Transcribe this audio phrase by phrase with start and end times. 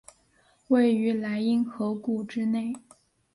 [0.69, 2.73] 位于莱茵河谷之内。